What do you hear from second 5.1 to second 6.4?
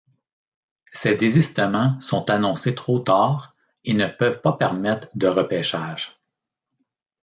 de repêchage.